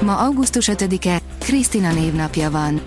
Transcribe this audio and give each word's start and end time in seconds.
Ma 0.00 0.16
augusztus 0.16 0.68
5-e, 0.72 1.18
Krisztina 1.38 1.92
névnapja 1.92 2.50
van. 2.50 2.80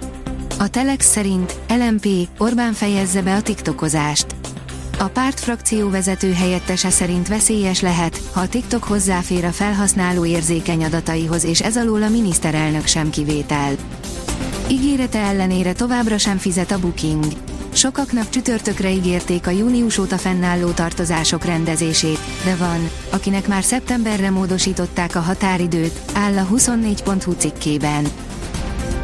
A 0.59 0.67
Telex 0.67 1.11
szerint 1.11 1.55
LMP 1.67 2.07
Orbán 2.37 2.73
fejezze 2.73 3.21
be 3.21 3.35
a 3.35 3.41
tiktokozást. 3.41 4.25
A 4.99 5.03
párt 5.03 5.39
frakció 5.39 5.89
vezető 5.89 6.33
helyettese 6.33 6.89
szerint 6.89 7.27
veszélyes 7.27 7.81
lehet, 7.81 8.21
ha 8.31 8.39
a 8.39 8.47
TikTok 8.47 8.83
hozzáfér 8.83 9.45
a 9.45 9.51
felhasználó 9.51 10.25
érzékeny 10.25 10.83
adataihoz 10.83 11.43
és 11.43 11.61
ez 11.61 11.77
alól 11.77 12.03
a 12.03 12.09
miniszterelnök 12.09 12.85
sem 12.85 13.09
kivétel. 13.09 13.75
Ígérete 14.67 15.19
ellenére 15.19 15.73
továbbra 15.73 16.17
sem 16.17 16.37
fizet 16.37 16.71
a 16.71 16.79
Booking. 16.79 17.25
Sokaknak 17.79 18.29
csütörtökre 18.29 18.91
ígérték 18.91 19.47
a 19.47 19.49
június 19.49 19.97
óta 19.97 20.17
fennálló 20.17 20.69
tartozások 20.69 21.45
rendezését, 21.45 22.19
de 22.45 22.55
van, 22.55 22.89
akinek 23.09 23.47
már 23.47 23.63
szeptemberre 23.63 24.29
módosították 24.29 25.15
a 25.15 25.19
határidőt, 25.19 25.99
áll 26.13 26.37
a 26.37 26.47
24.hu 26.47 27.31
cikkében. 27.31 28.07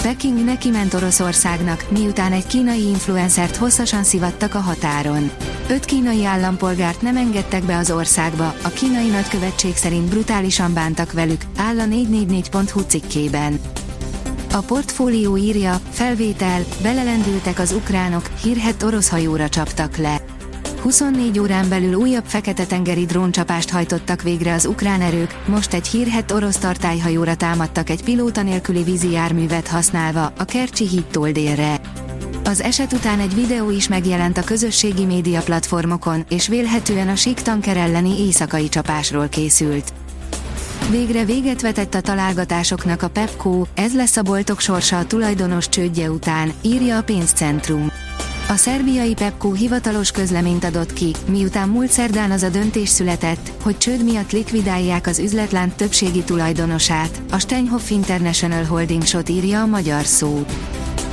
Peking 0.02 0.44
neki 0.44 0.70
ment 0.70 0.94
Oroszországnak, 0.94 1.86
miután 1.90 2.32
egy 2.32 2.48
kínai 2.48 2.88
influencert 2.88 3.56
hosszasan 3.56 4.04
szivattak 4.04 4.56
a 4.56 4.60
határon. 4.60 5.32
Öt 5.70 5.86
kínai 5.86 6.26
állampolgárt 6.26 7.02
nem 7.02 7.18
engedtek 7.18 7.64
be 7.64 7.78
az 7.78 7.92
országba, 7.92 8.56
a 8.64 8.70
kínai 8.70 9.08
nagykövetség 9.08 9.76
szerint 9.76 10.10
brutálisan 10.10 10.74
bántak 10.74 11.12
velük, 11.12 11.42
áll 11.58 11.80
a 11.80 11.86
444.hu 11.86 12.82
cikkében. 12.82 13.60
A 14.56 14.60
portfólió 14.60 15.38
írja, 15.38 15.80
felvétel, 15.90 16.64
belelendültek 16.82 17.60
az 17.60 17.72
ukránok, 17.72 18.28
hírhet 18.42 18.84
orosz 18.84 19.10
hajóra 19.10 19.50
csaptak 19.50 19.98
le. 19.98 20.22
24 20.82 21.40
órán 21.40 21.70
belül 21.70 21.94
újabb 21.94 22.24
fekete-tengeri 22.26 23.06
dróncsapást 23.06 23.70
hajtottak 23.70 24.22
végre 24.22 24.54
az 24.54 24.66
ukrán 24.66 25.02
erők, 25.02 25.36
most 25.48 25.74
egy 25.74 25.88
hírhet 25.88 26.32
orosz 26.32 26.58
tartályhajóra 26.58 27.36
támadtak 27.36 27.90
egy 27.90 28.04
pilóta 28.04 28.42
nélküli 28.42 28.84
vízi 28.84 29.12
járművet 29.12 29.68
használva, 29.68 30.34
a 30.38 30.46
Kercsi 30.46 30.88
hídtól 30.88 31.32
délre. 31.32 31.82
Az 32.44 32.62
eset 32.62 32.94
után 32.94 33.20
egy 33.20 33.36
videó 33.36 33.70
is 33.70 33.88
megjelent 33.88 34.38
a 34.38 34.44
közösségi 34.44 35.06
média 35.06 35.42
platformokon, 35.42 36.26
és 36.30 36.48
vélhetően 36.48 37.08
a 37.08 37.16
sík 37.16 37.42
elleni 37.66 38.20
éjszakai 38.20 38.70
csapásról 38.70 39.28
készült. 39.28 39.94
Végre 40.90 41.26
véget 41.26 41.62
vetett 41.62 41.94
a 41.94 42.02
találgatásoknak 42.02 43.02
a 43.02 43.08
Pepco, 43.08 43.66
ez 43.74 43.96
lesz 43.96 44.18
a 44.18 44.22
boltok 44.22 44.60
sorsa 44.60 44.98
a 44.98 45.06
tulajdonos 45.06 45.70
csődje 45.70 46.12
után, 46.12 46.52
írja 46.62 46.98
a 46.98 47.04
pénzcentrum. 47.04 47.92
A 48.50 48.56
szerbiai 48.56 49.14
Pepco 49.14 49.52
hivatalos 49.52 50.12
közleményt 50.12 50.64
adott 50.64 50.94
ki, 50.94 51.14
miután 51.28 51.70
múlt 51.70 51.92
szerdán 51.92 52.32
az 52.32 52.44
a 52.44 52.50
döntés 52.50 52.90
született, 52.90 53.52
hogy 53.62 53.78
csőd 53.78 54.04
miatt 54.04 54.32
likvidálják 54.32 55.08
az 55.08 55.20
üzletlánc 55.20 55.76
többségi 55.76 56.24
tulajdonosát, 56.24 57.22
a 57.32 57.40
Steinhoff 57.40 57.90
International 57.90 58.64
Holdingsot 58.64 59.30
írja 59.30 59.62
a 59.62 59.66
magyar 59.66 60.06
szó. 60.06 60.46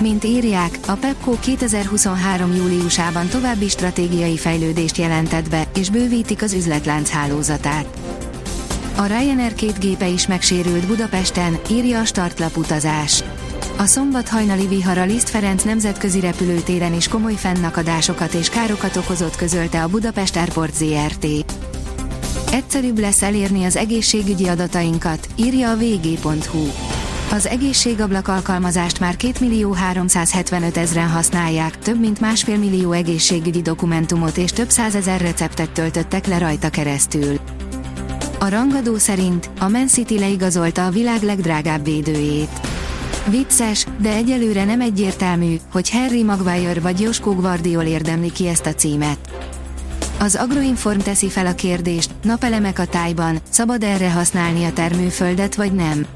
Mint 0.01 0.25
írják, 0.25 0.79
a 0.87 0.93
Pepco 0.93 1.39
2023. 1.41 2.55
júliusában 2.55 3.29
további 3.29 3.69
stratégiai 3.69 4.37
fejlődést 4.37 4.97
jelentett 4.97 5.49
be, 5.51 5.67
és 5.75 5.91
bővítik 5.91 6.43
az 6.43 6.53
üzletlánc 6.53 7.11
hálózatát. 7.11 8.12
A 8.97 9.07
Ryanair 9.07 9.55
két 9.55 9.79
gépe 9.79 10.09
is 10.09 10.27
megsérült 10.27 10.87
Budapesten, 10.87 11.59
írja 11.71 12.01
a 12.01 12.05
startlap 12.05 12.57
utazás. 12.57 13.23
A 13.77 13.85
szombat 13.85 14.29
hajnali 14.29 14.67
vihar 14.67 14.99
a 14.99 15.05
Liszt 15.05 15.29
Ferenc 15.29 15.63
nemzetközi 15.63 16.21
repülőtéren 16.21 16.95
is 16.95 17.09
komoly 17.09 17.35
fennakadásokat 17.35 18.35
és 18.35 18.49
károkat 18.49 18.97
okozott 18.97 19.37
közölte 19.37 19.83
a 19.83 19.89
Budapest 19.89 20.37
Airport 20.37 20.75
ZRT. 20.75 21.27
Egyszerűbb 22.53 22.99
lesz 22.99 23.23
elérni 23.23 23.65
az 23.65 23.77
egészségügyi 23.77 24.49
adatainkat, 24.49 25.29
írja 25.37 25.71
a 25.71 25.77
vg.hu. 25.77 26.67
Az 27.31 27.47
egészségablak 27.47 28.29
alkalmazást 28.29 29.01
már 29.01 29.17
2 29.17 29.33
millió 29.41 29.73
375 29.73 30.77
ezeren 30.77 31.09
használják, 31.09 31.79
több 31.79 32.01
mint 32.01 32.21
másfél 32.21 32.59
millió 32.59 32.93
egészségügyi 32.93 33.63
dokumentumot 33.63 34.37
és 34.37 34.51
több 34.51 34.71
százezer 34.71 35.21
receptet 35.21 35.71
töltöttek 35.71 36.27
le 36.27 36.39
rajta 36.39 36.71
keresztül. 36.71 37.39
A 38.43 38.49
rangadó 38.49 38.99
szerint 38.99 39.51
a 39.59 39.69
Man 39.69 39.89
City 39.89 40.19
leigazolta 40.19 40.87
a 40.87 40.91
világ 40.91 41.23
legdrágább 41.23 41.85
védőjét. 41.85 42.61
Vicces, 43.27 43.87
de 43.99 44.13
egyelőre 44.13 44.65
nem 44.65 44.81
egyértelmű, 44.81 45.57
hogy 45.73 45.91
Harry 45.91 46.23
Maguire 46.23 46.81
vagy 46.81 47.01
Josko 47.01 47.35
Guardiol 47.35 47.83
érdemli 47.83 48.33
ki 48.33 48.47
ezt 48.47 48.67
a 48.67 48.75
címet. 48.75 49.19
Az 50.19 50.35
Agroinform 50.35 50.99
teszi 50.99 51.29
fel 51.29 51.47
a 51.47 51.55
kérdést, 51.55 52.11
napelemek 52.23 52.79
a 52.79 52.87
tájban, 52.87 53.39
szabad 53.51 53.83
erre 53.83 54.11
használni 54.11 54.65
a 54.65 54.73
termőföldet 54.73 55.55
vagy 55.55 55.73
nem? 55.73 56.07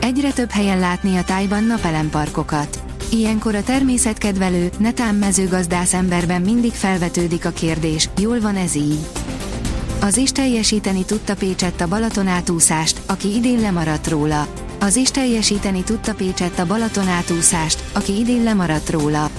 Egyre 0.00 0.32
több 0.32 0.50
helyen 0.50 0.78
látni 0.78 1.16
a 1.16 1.24
tájban 1.24 1.64
napelemparkokat. 1.64 2.82
Ilyenkor 3.10 3.54
a 3.54 3.62
természetkedvelő, 3.62 4.70
netán 4.78 5.14
mezőgazdász 5.14 5.94
emberben 5.94 6.42
mindig 6.42 6.72
felvetődik 6.72 7.44
a 7.44 7.50
kérdés, 7.50 8.08
jól 8.20 8.40
van 8.40 8.56
ez 8.56 8.74
így? 8.74 9.06
Az 10.02 10.16
is 10.16 10.32
teljesíteni 10.32 11.04
tudta 11.04 11.34
Pécsett 11.34 11.80
a 11.80 11.88
Balaton 11.88 12.26
átúszást, 12.26 13.00
aki 13.06 13.34
idén 13.34 13.60
lemaradt 13.60 14.08
róla. 14.08 14.46
Az 14.80 14.96
is 14.96 15.10
teljesíteni 15.10 15.82
tudta 15.82 16.14
Pécsett 16.14 16.58
a 16.58 16.66
Balaton 16.66 17.08
átúszást, 17.08 17.84
aki 17.92 18.18
idén 18.18 18.42
lemaradt 18.42 18.90
róla. 18.90 19.30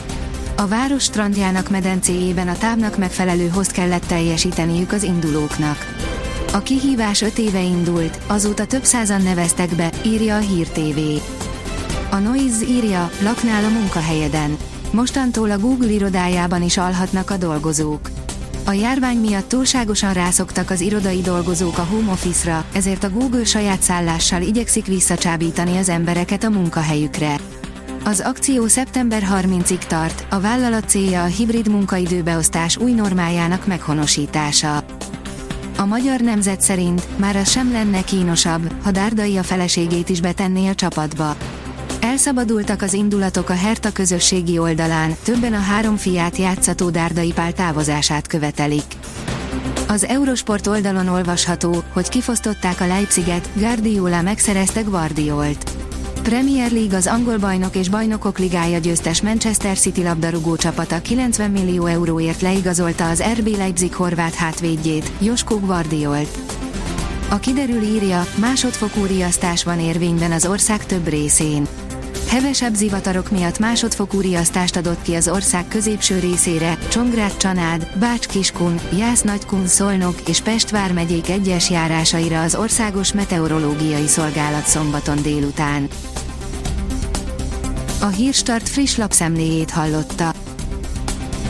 A 0.55 0.67
város 0.67 1.03
strandjának 1.03 1.69
medencéjében 1.69 2.47
a 2.47 2.57
távnak 2.57 2.97
megfelelő 2.97 3.47
hozt 3.47 3.71
kellett 3.71 4.05
teljesíteniük 4.05 4.91
az 4.91 5.03
indulóknak. 5.03 5.95
A 6.53 6.59
kihívás 6.59 7.21
öt 7.21 7.37
éve 7.37 7.61
indult, 7.61 8.19
azóta 8.27 8.65
több 8.65 8.83
százan 8.83 9.21
neveztek 9.21 9.75
be, 9.75 9.91
írja 10.05 10.35
a 10.35 10.39
Hír 10.39 10.67
TV. 10.67 10.99
A 12.09 12.17
Noise 12.17 12.65
írja, 12.69 13.11
laknál 13.21 13.63
a 13.63 13.69
munkahelyeden. 13.69 14.57
Mostantól 14.91 15.51
a 15.51 15.59
Google 15.59 15.91
irodájában 15.91 16.61
is 16.61 16.77
alhatnak 16.77 17.29
a 17.29 17.37
dolgozók. 17.37 18.09
A 18.65 18.71
járvány 18.71 19.17
miatt 19.17 19.47
túlságosan 19.47 20.13
rászoktak 20.13 20.69
az 20.69 20.81
irodai 20.81 21.21
dolgozók 21.21 21.77
a 21.77 21.83
home 21.83 22.11
office-ra, 22.11 22.65
ezért 22.73 23.03
a 23.03 23.09
Google 23.09 23.43
saját 23.43 23.81
szállással 23.81 24.41
igyekszik 24.41 24.85
visszacsábítani 24.85 25.77
az 25.77 25.89
embereket 25.89 26.43
a 26.43 26.49
munkahelyükre. 26.49 27.39
Az 28.03 28.19
akció 28.19 28.67
szeptember 28.67 29.23
30-ig 29.31 29.85
tart, 29.87 30.25
a 30.29 30.39
vállalat 30.39 30.89
célja 30.89 31.23
a 31.23 31.25
hibrid 31.25 31.69
munkaidőbeosztás 31.69 32.77
új 32.77 32.91
normájának 32.91 33.67
meghonosítása. 33.67 34.83
A 35.77 35.85
magyar 35.85 36.19
nemzet 36.19 36.61
szerint 36.61 37.07
már 37.17 37.35
az 37.35 37.49
sem 37.49 37.71
lenne 37.71 38.01
kínosabb, 38.01 38.71
ha 38.83 38.91
Dárdai 38.91 39.37
a 39.37 39.43
feleségét 39.43 40.09
is 40.09 40.21
betenné 40.21 40.67
a 40.67 40.75
csapatba. 40.75 41.35
Elszabadultak 42.03 42.81
az 42.81 42.93
indulatok 42.93 43.49
a 43.49 43.53
Herta 43.53 43.91
közösségi 43.91 44.57
oldalán, 44.57 45.15
többen 45.23 45.53
a 45.53 45.59
három 45.59 45.95
fiát 45.95 46.37
játszató 46.37 46.89
Dárdai 46.89 47.31
Pál 47.31 47.53
távozását 47.53 48.27
követelik. 48.27 48.83
Az 49.87 50.03
Eurosport 50.03 50.67
oldalon 50.67 51.07
olvasható, 51.07 51.83
hogy 51.93 52.09
kifosztották 52.09 52.81
a 52.81 52.87
Leipziget, 52.87 53.49
Guardiola 53.53 54.21
megszerezte 54.21 54.81
Guardiolt. 54.81 55.71
Premier 56.21 56.71
League 56.71 56.97
az 56.97 57.07
angol 57.07 57.37
bajnok 57.37 57.75
és 57.75 57.89
bajnokok 57.89 58.37
ligája 58.37 58.77
győztes 58.77 59.21
Manchester 59.21 59.77
City 59.77 60.03
labdarúgó 60.03 60.55
csapata 60.55 61.01
90 61.01 61.51
millió 61.51 61.85
euróért 61.85 62.41
leigazolta 62.41 63.09
az 63.09 63.23
RB 63.37 63.47
Leipzig 63.47 63.93
horvát 63.93 64.33
hátvédjét, 64.33 65.11
Josko 65.21 65.59
Guardiolt. 65.59 66.37
A 67.29 67.39
kiderül 67.39 67.81
írja, 67.81 68.25
másodfokú 68.35 69.05
riasztás 69.05 69.63
van 69.63 69.79
érvényben 69.79 70.31
az 70.31 70.45
ország 70.45 70.85
több 70.85 71.07
részén. 71.07 71.67
Hevesebb 72.33 72.73
zivatarok 72.73 73.31
miatt 73.31 73.59
másodfokú 73.59 74.19
riasztást 74.19 74.75
adott 74.75 75.01
ki 75.01 75.15
az 75.15 75.27
ország 75.27 75.67
középső 75.67 76.19
részére, 76.19 76.77
Csongrád 76.89 77.37
Csanád, 77.37 77.87
Bács 77.99 78.27
Kiskun, 78.27 78.79
Jász 78.97 79.21
Nagykun 79.21 79.67
Szolnok 79.67 80.15
és 80.27 80.41
Pest 80.41 80.69
vármegyék 80.69 81.29
egyes 81.29 81.69
járásaira 81.69 82.41
az 82.41 82.55
Országos 82.55 83.13
Meteorológiai 83.13 84.07
Szolgálat 84.07 84.65
szombaton 84.65 85.21
délután. 85.21 85.87
A 88.01 88.07
Hírstart 88.07 88.69
friss 88.69 88.95
lapszemléjét 88.97 89.71
hallotta. 89.71 90.42